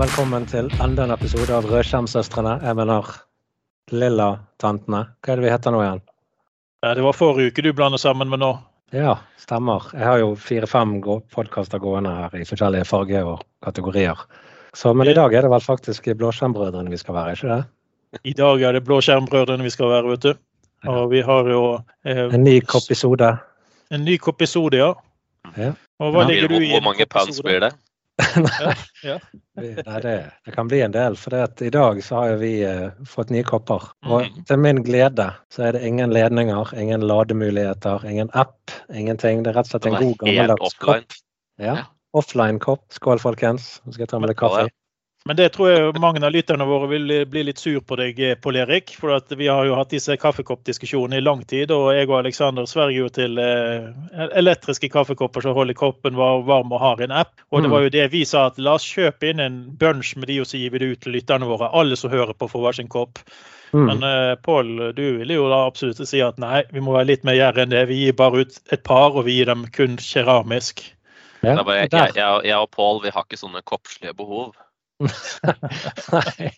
[0.00, 2.54] velkommen til enda en episode av Rødskjermsøstrene.
[2.64, 3.08] Jeg mener
[3.92, 5.00] Lilla-tantene.
[5.20, 5.98] Hva er det vi heter nå igjen?
[6.96, 8.48] Det var forrige uke du blander sammen med nå.
[8.96, 9.90] Ja, stemmer.
[9.92, 10.94] Jeg har jo fire-fem
[11.34, 14.22] podkaster gående her i forskjellige farger og kategorier.
[14.72, 17.60] Så, men i dag er det vel faktisk Blåskjermbrødrene vi skal være, ikke det?
[18.24, 20.42] I dag er det Blåskjermbrødrene vi skal være, vet du.
[20.88, 21.62] Og vi har jo
[22.08, 23.34] eh, En ny episode.
[23.92, 24.94] En ny episode, ja.
[25.60, 25.74] ja.
[26.00, 26.72] Og hva ligger du i?
[26.78, 27.74] Hvor mange pounds blir det?
[28.44, 28.74] Nei,
[29.04, 29.16] ja.
[29.60, 31.16] Nei det, det, kan bli en del.
[31.20, 33.90] For i dag så har vi eh, fått nye kopper.
[34.08, 34.42] Og mm.
[34.48, 39.44] til min glede så er det ingen ledninger, ingen lademuligheter, ingen app, ingenting.
[39.44, 41.18] Det er rett og slett en god gammeldags kopp.
[41.60, 41.76] Ja.
[42.16, 42.86] Offline kopp.
[42.94, 43.76] Skål, folkens.
[43.84, 44.68] Nå skal jeg ta med litt kaffe.
[45.28, 48.56] Men det tror jeg mange av lytterne våre vil bli litt sur på deg, Pål
[48.62, 48.94] Erik.
[48.96, 52.96] For vi har jo hatt disse kaffekoppdiskusjonene i lang tid, og jeg og Aleksander sverger
[52.96, 53.90] jo til eh,
[54.40, 57.34] elektriske kaffekopper som holder koppen varm og har en app.
[57.52, 57.74] Og det mm.
[57.74, 60.48] var jo det vi sa, at la oss kjøpe inn en bunch med de, og
[60.48, 61.68] så gir vi det ut til lytterne våre.
[61.68, 63.20] Alle som hører på, får hver sin kopp.
[63.74, 63.84] Mm.
[63.90, 67.28] Men eh, Pål, du ville jo da absolutt si at nei, vi må være litt
[67.28, 67.84] mer gjerrige enn det.
[67.92, 70.80] Vi gir bare ut et par, og vi gir dem kun keramisk.
[71.44, 74.56] Ja, jeg, jeg, jeg, jeg og Pål vi har ikke sånne koppslige behov.
[75.00, 76.50] Nei,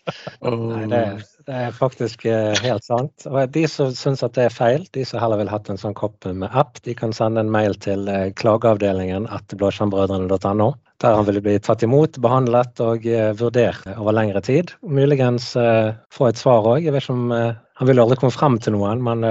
[0.43, 1.01] Nei det,
[1.47, 3.25] det, er faktisk eh, helt sant.
[3.29, 5.95] Og de som syns at det er feil, de som heller vil hatt en sånn
[5.97, 10.69] kopp med app, de kan sende en mail til eh, klageavdelingen etter blåskjermbrødrene.no.
[11.03, 14.75] Der han vil bli tatt imot, behandlet og eh, vurdert over lengre tid.
[14.83, 16.83] Muligens få et svar òg.
[16.83, 19.23] Jeg vet ikke om Han vil aldri komme frem til noen, men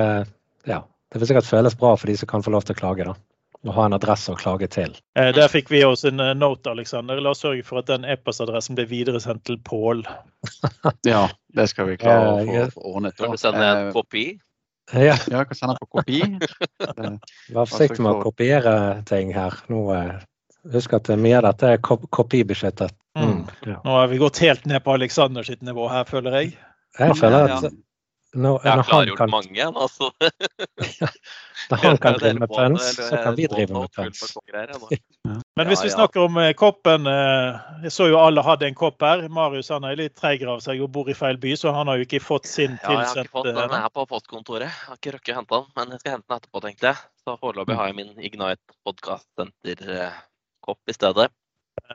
[0.67, 0.83] ja.
[1.13, 3.15] Det vil sikkert føles bra for de som kan få lov til å klage, da
[3.63, 4.95] og ha en adresse å klage til.
[5.19, 7.21] Eh, der fikk vi også en eh, note, Alexander.
[7.23, 10.03] La oss sørge for at den e-postadressen blir videresendt til Pål.
[11.13, 13.17] ja, det skal vi klare å få ordnet.
[13.21, 14.27] Kan du sende en eh, kopi?
[14.93, 16.21] Ja, jeg kan sende på kopi.
[17.55, 18.75] Vær forsiktig med å kopiere
[19.09, 19.55] ting her.
[19.71, 19.85] Nå,
[20.75, 22.99] husk at mye av dette er kopibeskyttet.
[23.15, 23.29] Mm.
[23.29, 23.79] Mm, ja.
[23.85, 26.55] Nå har vi gått helt ned på Alexander sitt nivå her, føler jeg.
[26.99, 27.71] Jeg føler at
[28.33, 29.31] når, jeg har klargjort kan...
[29.31, 30.09] mange altså.
[31.71, 34.23] når han kan drive med pøns, så kan vi drive med pøns.
[35.59, 39.05] Men hvis vi snakker om eh, koppen eh, Jeg så jo alle hadde en kopp
[39.05, 39.27] her.
[39.29, 42.01] Marius han er litt treigere av seg og bor i feil by, så han har
[42.01, 42.89] jo ikke fått sin tilsendt.
[42.89, 43.77] Ja, jeg har ikke fått den.
[43.77, 44.71] her på postkontoret.
[44.71, 47.05] Jeg har ikke rukket å hente den, men jeg skal hente den etterpå, tenkte jeg.
[47.23, 51.29] Så foreløpig har jeg min Ignite Podcast Center-kopp i stedet.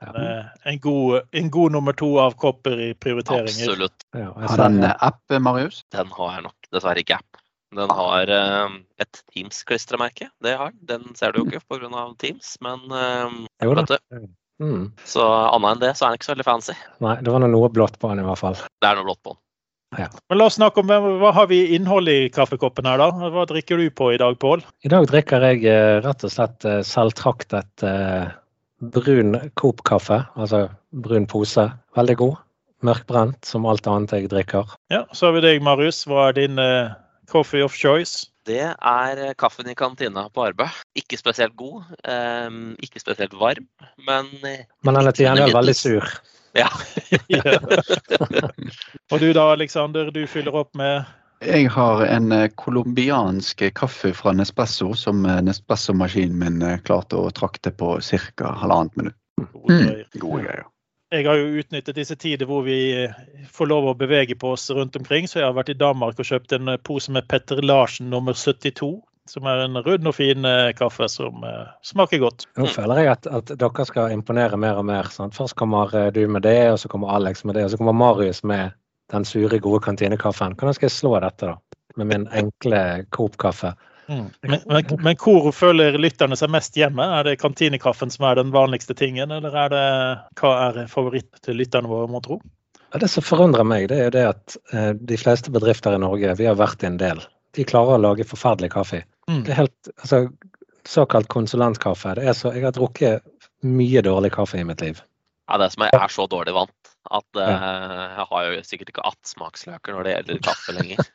[0.02, 3.70] En, eh, en, god, en, god, nummer to av kopper i prioriteringer.
[3.70, 4.06] Absolutt.
[4.16, 5.84] Ja, har den app, Marius?
[5.94, 7.42] Den har jeg nok dessverre ikke app.
[7.76, 10.30] Den har uh, et Teams-klistremerke.
[10.44, 11.10] Det har den.
[11.10, 12.06] Den ser du jo ikke pga.
[12.22, 14.30] Teams, men uh, vet du.
[14.64, 14.86] Mm.
[15.06, 16.78] Så annet enn det så er den ikke så veldig fancy.
[17.04, 18.58] Nei, det var noe blått på den i hvert fall.
[18.58, 19.44] Det er noe blått på den.
[19.98, 20.08] Ja.
[20.28, 20.90] Men la oss snakke om
[21.22, 23.30] hva har vi innhold i kaffekoppen her, da?
[23.32, 24.66] Hva drikker du på i dag, Pål?
[24.84, 25.62] I dag drikker jeg
[26.04, 27.86] rett og slett selvtraktet
[28.82, 31.70] brun Coop-kaffe, altså brun pose.
[31.98, 32.38] Veldig god.
[32.86, 34.70] Mørkbrent, som alt annet jeg drikker.
[34.94, 36.04] Ja, Så har vi deg, Marius.
[36.06, 36.94] Hva er din uh,
[37.30, 38.28] coffee of choice?
[38.48, 40.72] Det er eh, kaffen i kantina på Arbeid.
[40.96, 43.66] Ikke spesielt god, um, ikke spesielt varm,
[44.08, 46.08] men eh, Men den er til gjengjeld veldig sur.
[46.58, 46.70] Ja.
[49.12, 51.04] Og du da, Aleksander, du fyller opp med
[51.40, 57.30] jeg har en eh, colombiansk kaffe fra Nespresso som eh, Nespresso-maskinen min eh, klarte å
[57.32, 58.54] trakte på ca.
[58.62, 59.18] halvannet minutt.
[59.70, 60.04] Mm.
[60.18, 60.66] Gode greier.
[61.14, 63.08] Jeg har jo utnyttet disse tider hvor vi
[63.54, 65.28] får lov å bevege på oss rundt omkring.
[65.30, 68.98] Så jeg har vært i Danmark og kjøpt en pose med Petter Larsen nummer 72.
[69.28, 70.44] Som er en rund og fin
[70.80, 71.44] kaffe som
[71.84, 72.46] smaker godt.
[72.60, 75.08] Nå føler jeg at, at dere skal imponere mer og mer.
[75.12, 75.36] Sant?
[75.36, 78.44] Først kommer du med det, og så kommer Alex med det, og så kommer Marius
[78.48, 78.76] med
[79.12, 80.56] den sure, gode kantinekaffen.
[80.58, 81.84] Hvordan skal jeg slå dette, da?
[81.98, 82.82] Med min enkle
[83.16, 83.74] Coop-kaffe.
[84.08, 84.28] Mm.
[84.42, 87.04] Men, men, men, hvor føler lytterne seg mest hjemme?
[87.20, 89.88] Er det kantinekaffen som er den vanligste tingen, eller er det,
[90.40, 92.40] hva er favoritt til lytterne våre, må tro?
[92.94, 96.00] Ja, det som forundrer meg, det er jo det at eh, de fleste bedrifter i
[96.00, 97.20] Norge, vi har vært i en del,
[97.58, 99.02] de klarer å lage forferdelig kaffe.
[99.28, 99.42] Mm.
[99.44, 100.28] Det er helt, altså,
[100.88, 102.14] Såkalt konsulentkaffe.
[102.16, 103.26] Det er så, jeg har drukket
[103.68, 105.02] mye dårlig kaffe i mitt liv.
[105.48, 107.44] Ja, det som er, er så dårlig vant at uh,
[108.18, 111.06] jeg har jo sikkert ikke smaksløker når det gjelder kaffe lenger.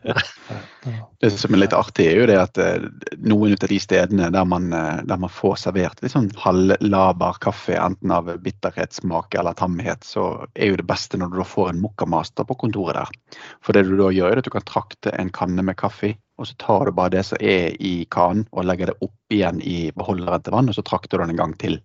[1.24, 2.84] det som er litt artig, er jo det at uh,
[3.24, 7.78] noen av de stedene der man, uh, der man får servert litt sånn halvlaber kaffe,
[7.80, 11.82] enten av bitterhetssmak eller tamhet, så er jo det beste når du da får en
[11.84, 13.40] mokkamaster på kontoret der.
[13.64, 16.50] For det du da gjør, er at du kan trakte en kanne med kaffe, og
[16.50, 19.88] så tar du bare det som er i kanen og legger det opp igjen i
[19.96, 21.80] beholderen til vann, og så trakter du den en gang til.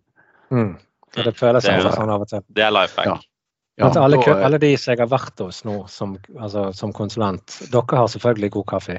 [0.50, 0.74] Mm.
[1.16, 2.46] Så det føles det er, sånn av og til.
[2.56, 3.10] Det er life hack.
[3.10, 3.18] Ja.
[3.80, 7.62] Ja, alle, da, alle, de som jeg har vært hos nå som, altså, som, konsulent,
[7.72, 8.98] dere har selvfølgelig god kaffe.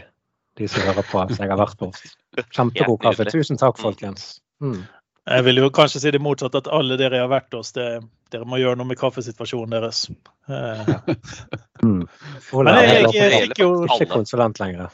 [0.57, 2.15] De som hører på som jeg har vært hos.
[2.57, 3.27] Kjempegod kaffe.
[3.29, 3.83] Tusen takk, mm.
[3.85, 4.31] folkens.
[4.65, 4.81] Mm.
[5.29, 7.87] Jeg vil jo kanskje si det motsatte, at alle dere har vært hos det,
[8.33, 10.07] dere må gjøre noe med kaffesituasjonen deres.
[10.49, 10.95] Eh.
[11.85, 12.01] mm.
[12.01, 14.89] Men jeg, jeg, jeg, fikk jo ikke konsulent lenger.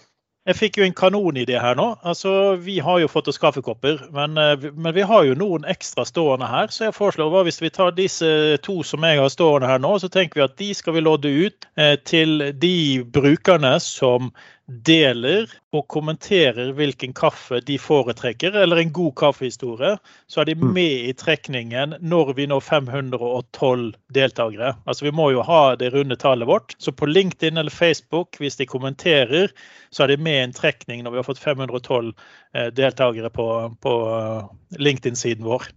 [0.46, 1.88] Jeg fikk jo en kanonidé her nå.
[2.06, 6.04] Altså, Vi har jo fått oss kaffekopper, men, eh, men, vi har jo noen ekstra
[6.06, 6.70] stående her.
[6.70, 9.96] Så jeg foreslår hva hvis vi tar disse to som jeg har stående her nå,
[9.98, 14.31] så tenker vi at de skal vi lodde ut eh, til de brukerne som
[14.67, 15.47] deler
[15.77, 19.93] og kommenterer hvilken kaffe de foretrekker, eller en god kaffehistorie,
[20.27, 20.73] så er de mm.
[20.75, 24.75] med i trekningen når vi når 512 deltakere.
[24.85, 26.75] Altså Vi må jo ha det runde tallet vårt.
[26.79, 29.55] Så på LinkedIn eller Facebook, hvis de kommenterer,
[29.91, 32.13] så er de med i en trekning når vi har fått 512
[32.55, 33.49] eh, deltakere på,
[33.83, 35.71] på eh, LinkedIn-siden vår.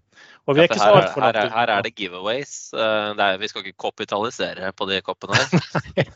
[0.49, 2.53] Og vi er ikke så altfor langt her, her er det giveaways.
[2.73, 6.15] Eh, det er, vi skal ikke kapitalisere på de koppene her.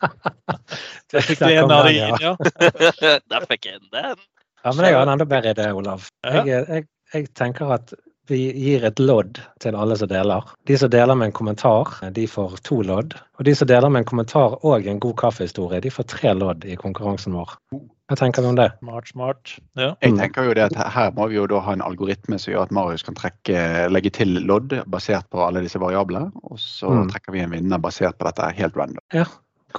[1.14, 2.34] Der fikk du en av de inn, ja.
[3.34, 4.24] Der fikk jeg den.
[4.64, 6.08] Ja, men jeg har en enda bedre idé, Olav.
[6.26, 7.94] Jeg, jeg, jeg tenker at
[8.32, 10.48] vi gir et lodd til alle som deler.
[10.68, 13.18] De som deler med en kommentar, de får to lodd.
[13.38, 16.64] Og de som deler med en kommentar og en god kaffehistorie, de får tre lodd
[16.66, 17.58] i konkurransen vår.
[18.12, 18.68] Hva tenker vi om det?
[18.82, 19.54] Smart, smart.
[19.80, 19.94] Ja.
[20.04, 22.66] Jeg tenker jo det at Her må vi jo da ha en algoritme som gjør
[22.68, 23.62] at Marius kan trekke,
[23.94, 26.34] legge til lodd basert på alle disse variablene.
[26.44, 27.08] Og så mm.
[27.14, 29.04] trekker vi en vinner basert på dette helt random.
[29.16, 29.24] Ja,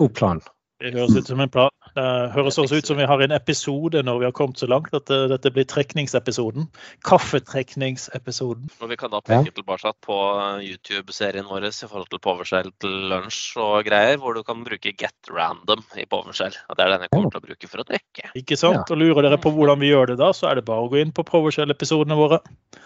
[0.01, 0.41] god plan.
[0.81, 1.71] Det høres ut som en plan.
[1.95, 2.05] Det
[2.35, 5.11] høres også ut som vi har en episode når vi har kommet så langt at
[5.15, 6.67] eh, dette blir trekningsepisoden.
[7.07, 8.67] Kaffetrekningsepisoden.
[8.83, 9.55] Og vi kan da peke ja.
[9.55, 10.19] tilbake på
[10.65, 15.31] YouTube-serien vår i forhold til Powershell til lunsj og greier, hvor du kan bruke Get
[15.31, 16.57] Random i Powershell.
[16.69, 18.33] Og det er den jeg kommer til å bruke for å trekke.
[18.43, 18.83] Ikke sant?
[18.83, 18.85] Ja.
[18.91, 20.99] Og lurer dere på hvordan vi gjør det da, så er det bare å gå
[21.03, 22.43] inn på Powershell-episodene våre.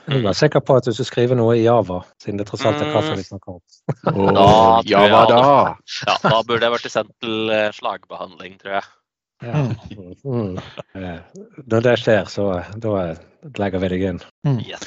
[0.09, 2.81] Jeg er sikker på at du skal skrive noe i Java, siden det tross alt
[2.85, 3.65] er kaffe vi snakker om.
[4.39, 5.43] Da, Java, da.
[6.05, 8.87] Ja, da burde jeg vært i sendt til eh, slagbehandling, tror jeg.
[9.43, 9.61] Ja.
[10.25, 10.59] Mm.
[11.71, 12.49] Når det skjer, så
[12.83, 12.95] da
[13.59, 14.25] legger vi deg inn.
[14.47, 14.59] Mm.
[14.67, 14.87] Yes.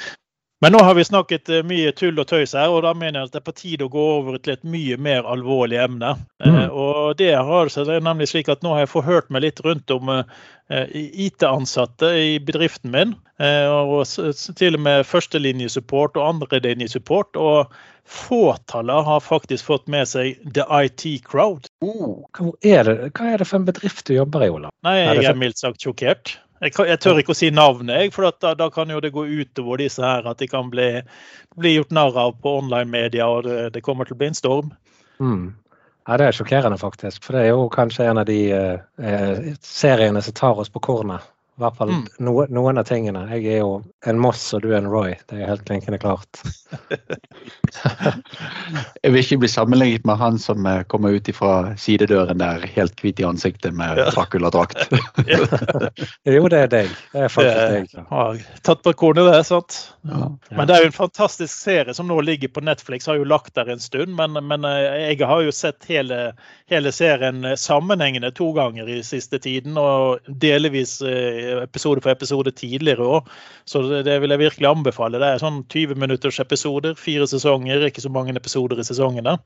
[0.62, 3.30] Men nå har vi snakket eh, mye tull og tøys her, og da mener jeg
[3.30, 6.12] at det er på tide å gå over til et mye mer alvorlig emne.
[6.44, 6.50] Mm.
[6.52, 9.90] Eh, og det har seg nemlig slik at Nå har jeg forhørt meg litt rundt
[9.94, 13.16] om eh, IT-ansatte i bedriften min.
[13.42, 14.06] Eh, og
[14.60, 17.42] til og med førstelinjesupport og andrelinjesupport.
[17.42, 17.74] Og
[18.06, 21.72] fåtallet har faktisk fått med seg The IT Crowd.
[21.82, 24.78] Oh, hva, er det, hva er det for en bedrift du jobber i, Olav?
[24.86, 26.38] Nei, Jeg er mildt sagt sjokkert.
[26.62, 29.82] Jeg, jeg, tør ikke å si navnet, for da, da, kan jo det gå utover
[29.82, 30.28] disse her.
[30.30, 30.92] At de kan bli,
[31.58, 34.70] bli gjort narr av på online-media, og det, det, kommer til å bli en storm.
[35.18, 35.48] Mm.
[36.08, 37.24] Ja, Det er sjokkerende, faktisk.
[37.26, 41.26] For det er jo kanskje en av de eh, seriene som tar oss på kornet.
[41.62, 42.06] I hvert fall mm.
[42.26, 43.20] no, noen av tingene.
[43.36, 43.74] Jeg er jo
[44.10, 45.12] en Moss og du er en Roy.
[45.30, 46.40] Det er helt klinkende klart.
[49.04, 52.98] jeg vil ikke bli sammenlignet med han som eh, kommer ut fra sidedøren der helt
[53.04, 54.90] hvit i ansiktet med Dracula-drakt.
[56.36, 56.90] jo, det er deg.
[57.14, 58.10] Det er faktisk deg.
[58.10, 59.44] Har Tatt på kornet, det.
[59.46, 59.78] sant?
[60.10, 60.32] Ja.
[60.50, 63.06] Men det er jo en fantastisk serie som nå ligger på Netflix.
[63.06, 64.18] Har jo lagt der en stund.
[64.18, 66.34] Men, men eh, jeg har jo sett hele,
[66.74, 69.78] hele serien sammenhengende to ganger i siste tiden.
[69.78, 70.98] Og delvis
[71.60, 73.30] episode for episode tidligere òg.
[73.70, 75.20] Så det, vil jeg virkelig anbefale.
[75.22, 79.38] Det er sånn 20 minutters episoder, fire sesonger, ikke så mange episoder i sesongene.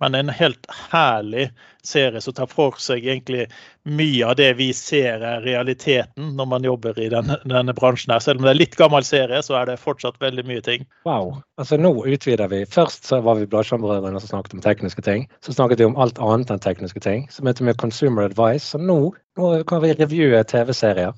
[0.00, 1.50] Men en helt herlig
[1.82, 3.46] serie som tar for seg egentlig
[3.88, 8.12] mye av det vi ser er realiteten når man jobber i denne, denne bransjen.
[8.12, 8.20] her.
[8.24, 10.84] Selv om det er litt gammel serie, så er det fortsatt veldig mye ting.
[11.08, 11.38] Wow.
[11.60, 12.64] Altså Nå utvider vi.
[12.68, 15.26] Først så var vi Bladsjambrødrene som snakket om tekniske ting.
[15.44, 18.72] Så snakket vi om alt annet enn tekniske ting, som heter med Consumer Advice.
[18.72, 19.00] Så nå,
[19.40, 21.16] nå kan vi revue TV-serier.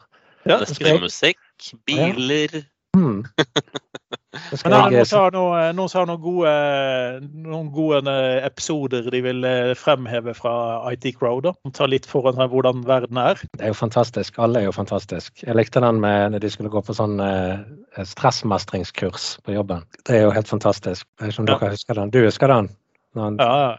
[0.48, 0.58] Ja,
[0.98, 1.38] musikk,
[1.86, 2.62] biler ja.
[2.98, 3.22] mm.
[4.64, 6.52] Men er noen sa har noen, noen, gode,
[7.44, 10.54] noen gode episoder de vil eh, fremheve fra
[10.92, 11.44] IT Crowd?
[11.46, 11.52] da?
[11.76, 13.40] Ta litt foran hvordan verden er.
[13.52, 14.40] Det er jo fantastisk.
[14.42, 15.44] Alle er jo fantastisk.
[15.44, 17.60] Jeg likte den med når de skulle gå på sånn uh,
[18.08, 19.84] stressmestringskurs på jobben.
[20.08, 21.06] Det er jo helt fantastisk.
[21.20, 21.58] Jeg vet ikke om ja.
[21.60, 22.14] dere husker den.
[22.16, 22.72] Du husker den?
[23.20, 23.36] Han...
[23.36, 23.76] ja.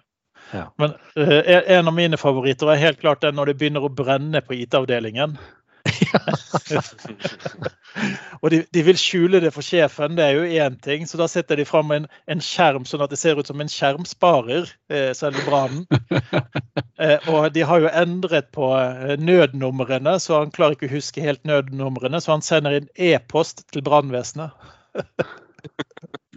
[0.54, 0.68] ja.
[0.82, 4.46] Men uh, en av mine favoritter er helt klart den når det begynner å brenne
[4.46, 5.38] på IT-avdelingen.
[8.42, 11.02] og de, de, vil skjule det for sjefen, det er jo én ting.
[11.10, 13.72] Så da setter de fram en, en, skjerm sånn at det ser ut som en
[13.72, 14.64] skjermsparer,
[14.94, 15.84] eh, selve brannen.
[17.04, 21.24] Eh, og de har jo endret på eh, nødnumrene, så han klarer ikke å huske
[21.26, 22.20] helt nødnumrene.
[22.22, 24.54] Så han sender inn e-post til brannvesenet.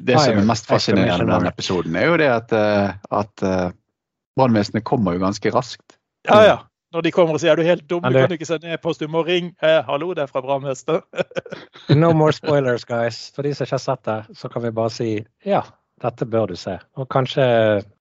[0.09, 2.89] det som er mest fascinerende med denne episoden, er jo det at, eh,
[3.21, 3.69] at uh,
[4.41, 5.99] brannvesenet kommer jo ganske raskt.
[6.29, 6.57] Ja, ja.
[6.97, 9.11] Når de kommer og sier er du helt dum, du kan ikke sende e-post, du
[9.13, 9.53] må ringe.
[9.61, 11.03] Eh, hallo, det er fra brannmester.
[12.03, 13.19] no more spoilers, guys.
[13.37, 15.11] For de som ikke har sett det, så kan vi bare si
[15.45, 15.61] ja,
[16.01, 16.79] dette bør du se.
[16.97, 17.45] Og kanskje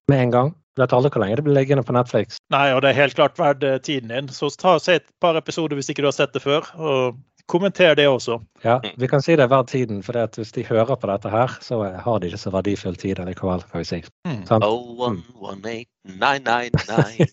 [0.08, 0.54] med en gang.
[0.75, 2.40] Du vet aldri hvor lenge det blir liggende på Netflix.
[2.56, 4.32] Nei, og det er helt klart verdt eh, tiden din.
[4.32, 6.72] Så ta og se et par episoder hvis ikke du har sett det før.
[6.80, 8.40] Og kommenter det også.
[8.64, 11.84] Ja, vi kan si det hver tiden, for hvis de hører på dette her, så
[11.84, 14.04] har de ikke så verdifull tid allikevel, kan vi si.
[14.25, 14.44] Mm.
[14.62, 17.28] Oh, one, one, eight, nine, nine, nine.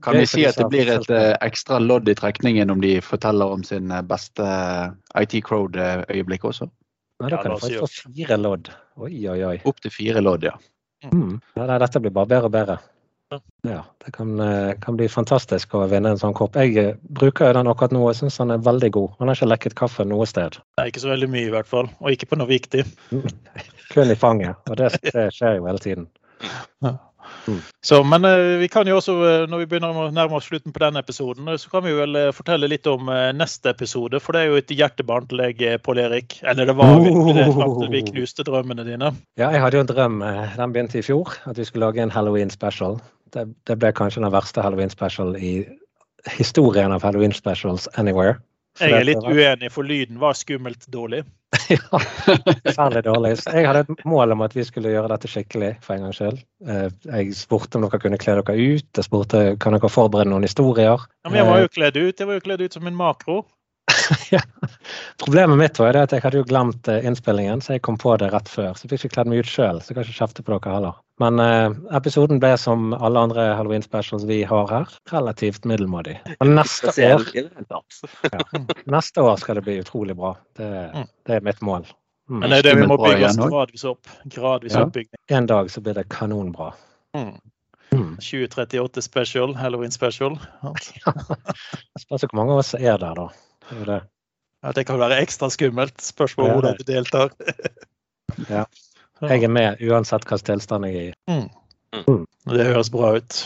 [0.02, 3.46] kan vi si at det blir et uh, ekstra lodd i trekningen om de forteller
[3.50, 4.46] om sin eh, beste
[5.18, 6.70] IT Crowd-øyeblikk også?
[7.20, 8.70] Nei, da kan du faktisk få fire lodd.
[9.00, 9.58] Oi, oi, oi.
[9.68, 10.54] Opp til fire lodd, ja.
[11.10, 11.40] Mm.
[11.56, 11.78] ja.
[11.80, 12.78] Dette blir bare bedre og bedre.
[13.62, 16.56] Ja, det kan, eh, kan, bli fantastisk å vinne en sånn kopp.
[16.58, 19.12] Jeg bruker bruker den akkurat nå og syns den er veldig god.
[19.20, 20.58] Han har ikke lekket kaffe noe sted.
[20.80, 22.82] Nei, ikke så veldig mye i hvert fall, og ikke på noe viktig.
[23.92, 26.10] Kun i fanget, og det, det skjer jo hele tiden.
[26.82, 26.96] Ja.
[27.46, 27.60] Mm.
[27.84, 29.14] Så, men uh, vi kan jo også,
[29.48, 32.68] når vi begynner å nærme oss slutten på denne episoden, så kan vi vel fortelle
[32.68, 34.18] litt om neste episode.
[34.24, 36.40] For det er jo et hjertebarn til deg, Pål Erik.
[36.42, 39.14] Eller det var virkelig det fram til vi knuste drømmene dine.
[39.38, 40.20] Ja, jeg hadde jo en drøm.
[40.58, 41.36] Den begynte i fjor.
[41.46, 42.98] At vi skulle lage en halloween special
[43.36, 45.64] det, det, ble kanskje den verste halloween special i
[46.36, 48.38] historien av halloween specials anywhere.
[48.80, 51.24] jeg er litt uenig, for lyden var skummelt dårlig.
[51.74, 52.00] ja,
[52.72, 53.32] særlig dårlig.
[53.42, 56.42] Jeg hadde et mål om at vi skulle gjøre dette skikkelig for en gangs skyld.
[56.66, 58.86] Eh, jeg spurte om dere kunne kle dere ut.
[58.96, 61.02] Jeg spurte kan dere forberede noen historier.
[61.24, 62.22] Ja, men jeg var jo eh, kledd ut.
[62.22, 63.40] Jeg var jo kledd ut som en makro.
[64.30, 64.40] ja.
[65.24, 68.30] Problemet mitt var at jeg hadde jo glemt eh, innspillingen, så jeg kom på det
[68.34, 68.72] rett før.
[68.74, 70.74] Så jeg fikk ikke kledd meg ut sjøl, så jeg kan ikke kjefte på dere
[70.76, 70.98] heller.
[71.22, 76.16] Men eh, episoden ble som alle andre halloween specials vi har her, relativt middelmådig.
[76.38, 78.42] Og neste år, ja,
[78.96, 80.34] neste år skal det bli utrolig bra.
[80.58, 81.08] Det, mm.
[81.28, 81.88] det er mitt mål.
[82.30, 82.42] Mm.
[82.42, 84.10] Men det er det vi må bygge oss gradvis opp.
[84.30, 84.84] Gradvis ja.
[84.86, 85.18] oppbygging.
[85.34, 86.72] En dag så blir det kanonbra.
[87.16, 87.34] Mm.
[87.90, 88.16] Mm.
[88.22, 90.38] 2038 special, halloween special.
[91.98, 93.28] Spørs hvor mange av oss er der, da.
[93.70, 94.00] Det, det.
[94.60, 96.00] Ja, det kan være ekstra skummelt.
[96.04, 97.32] Spørsmål om hvordan du deltar.
[98.52, 98.66] ja.
[99.20, 101.14] Jeg er med uansett hvilken tilstand jeg er i.
[101.30, 101.48] Mm.
[102.06, 102.26] Mm.
[102.50, 103.40] Det høres bra ut.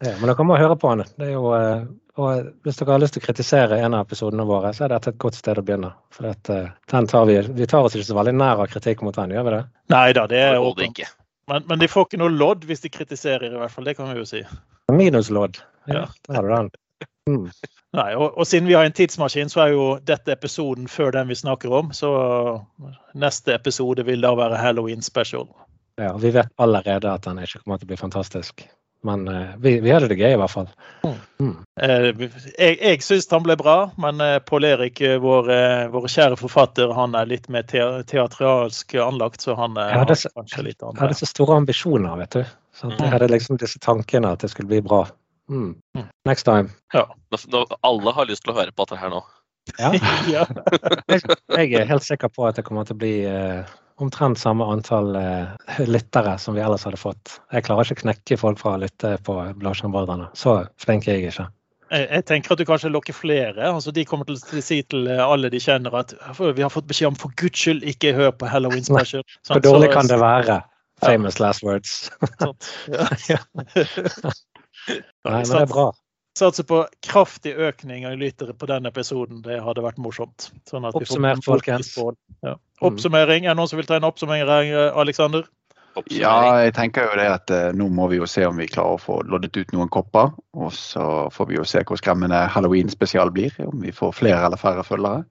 [0.00, 1.04] Ja, men dere må høre på den.
[1.20, 1.82] Det er jo, eh,
[2.20, 5.12] og hvis dere har lyst til å kritisere en av episodene våre, så er dette
[5.12, 5.92] et godt sted å begynne.
[6.14, 9.04] For at, eh, den tar vi, vi tar oss ikke så veldig nær av kritikk
[9.06, 9.62] mot den, gjør vi det?
[9.92, 11.02] Nei da, det er åpent.
[11.50, 13.84] Men, men, de får ikke noe lodd hvis de kritiserer, i hvert fall.
[13.84, 14.44] Det kan vi jo si.
[14.94, 15.60] Minuslodd.
[15.90, 16.06] Ja, ja.
[16.28, 16.70] der har du den.
[17.28, 17.50] Mm.
[17.92, 21.30] Nei, og, og, siden vi har en tidsmaskin, så er jo dette episoden før den
[21.30, 21.90] vi snakker om.
[21.96, 22.10] Så
[23.18, 25.48] neste episode vil da være Halloween special.
[26.00, 28.62] Ja, Vi vet allerede at den ikke kommer til å bli fantastisk.
[29.02, 30.66] Men uh, vi, vi hadde det gøy, i hvert fall.
[31.02, 31.14] Mm.
[31.40, 31.52] Mm.
[31.80, 32.24] Uh,
[32.60, 35.48] jeg jeg syns han ble bra, men uh, Pål Erik, vår,
[35.92, 37.80] vår, kjære forfatter, han er litt mer te
[38.12, 41.00] teatralsk anlagt, så han er kanskje litt annet.
[41.00, 42.52] Jeg hadde så store ambisjoner, vet du.
[42.76, 43.08] Så jeg mm.
[43.14, 45.06] hadde liksom disse tankene at det skulle bli bra.
[45.50, 45.74] Mm.
[45.98, 46.08] mm.
[46.24, 46.70] Next time.
[46.94, 47.08] Ja.
[47.52, 49.22] Nå, alle har lyst til å høre på dette her nå.
[49.78, 49.90] Ja.
[49.92, 51.20] jeg,
[51.52, 53.68] jeg, er helt sikker på at det kommer til å bli uh,
[54.02, 55.52] omtrent samme antall uh,
[55.86, 57.36] lyttere som vi ellers hadde fått.
[57.52, 60.30] Jeg klarer ikke å knekke folk fra å lytte på Blåskjermbrødrene.
[60.38, 61.46] Så flink er jeg ikke.
[61.90, 63.68] Jeg, jeg, tenker at du kanskje lokker flere.
[63.68, 66.86] altså De kommer til å si til eh, alle de kjenner at vi har fått
[66.90, 69.26] beskjed om for guds skyld ikke hør på Halloween special.
[69.48, 70.60] Hvor dårlig kan det være?
[71.02, 72.10] Famous last words.
[73.30, 73.40] ja.
[75.28, 75.90] Nei, men det er bra.
[76.38, 79.42] Satser på kraftig økning av lyttere på den episoden.
[79.44, 80.48] Det hadde vært morsomt.
[80.70, 81.90] Sånn Oppsummer, folkens.
[82.46, 82.54] Ja.
[82.86, 83.44] Oppsummering.
[83.44, 84.70] Er det noen som vil ta en oppsummering,
[85.02, 85.48] Aleksander?
[86.14, 88.94] Ja, jeg tenker jo det at eh, nå må vi jo se om vi klarer
[88.94, 90.30] å få loddet ut noen kopper.
[90.54, 93.56] Og så får vi jo se hvor skremmende halloween-spesial blir.
[93.66, 95.26] Om vi får flere eller færre følgere.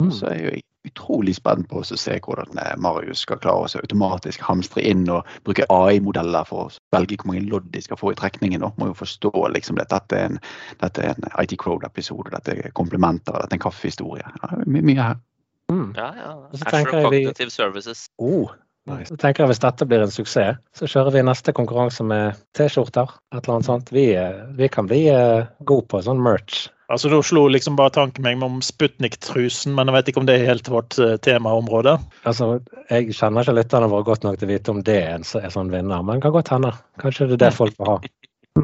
[0.00, 0.10] Mm.
[0.16, 3.82] så er jo jeg utrolig spent på å se hvordan eh, Marius skal klare å
[3.82, 8.14] automatisk hamstre inn og bruke AI-modeller for å velge hvor mange lodd de skal få
[8.14, 8.64] i trekningen.
[8.64, 10.40] Og må jo forstå liksom, at dette er en,
[10.80, 14.32] dette er en IT Crowd-episode, dette er komplimenter, dette er en kaffehistorie.
[14.40, 15.20] Ja, mye, mye her.
[15.70, 15.92] Mm.
[15.96, 16.32] Ja, ja.
[16.56, 18.06] Azure Cognitive Services.
[18.18, 18.50] Oh.
[18.88, 19.10] Nice.
[19.10, 23.12] Så tenker jeg Hvis dette blir en suksess, så kjører vi neste konkurranse med T-skjorter.
[23.30, 23.92] et eller annet sånt.
[23.92, 26.68] Vi, eh, vi kan bli uh, gode på sånn merch.
[26.90, 30.38] Altså, Da slo liksom bare tanken meg om Sputnik-trusen, men jeg vet ikke om det
[30.38, 31.96] er helt vårt uh, temaområde.
[32.26, 32.56] Altså,
[32.90, 35.54] Jeg kjenner ikke lytterne våre godt nok til å vite om det er en, en
[35.54, 36.72] sånn vinner, men det kan godt hende.
[37.02, 38.00] Kanskje det er det folk vil ha.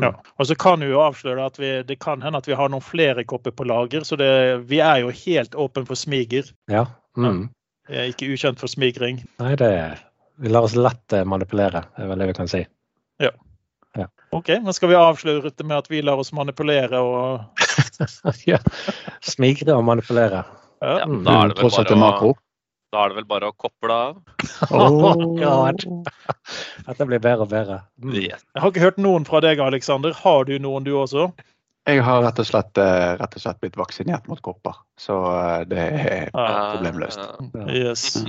[0.02, 2.68] Ja, og så kan vi jo avsløre at vi, Det kan hende at vi har
[2.68, 4.28] noen flere kopper på lager, så det,
[4.66, 6.50] vi er jo helt åpne for smiger.
[6.66, 6.88] Ja.
[7.16, 7.46] Mm.
[7.86, 9.22] Er ikke ukjent for smigring.
[9.38, 9.70] Nei, det
[10.36, 12.66] vi lar oss lett eh, manipulere, er vel det vi kan si.
[13.22, 13.30] Ja.
[13.96, 14.08] ja.
[14.30, 17.62] OK, men skal vi avsløre det med at vi lar oss manipulere og
[18.50, 18.60] ja.
[19.24, 20.44] Smigre og manipulere.
[20.84, 21.22] Ja, mm.
[21.24, 22.32] da, er å,
[22.92, 24.22] da, er det vel bare å koble av.
[24.76, 25.84] oh, God.
[26.86, 27.82] Dette blir bedre og bedre.
[28.02, 28.16] Mm.
[28.20, 30.16] Jeg har ikke hørt noen fra deg, Aleksander.
[30.24, 31.30] Har du noen, du også?
[31.86, 35.60] Jeg har rett og slett, eh, rett og slett blitt vaksinert mot kopper, så eh,
[35.70, 36.74] det er ah.
[36.74, 37.22] problemløst.
[37.70, 38.24] Yes.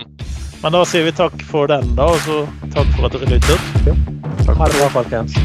[0.61, 2.43] Men da sier vi takk for den, da, og så
[2.75, 4.05] takk for at dere lyttet.
[4.47, 5.41] Ha det bra, folkens.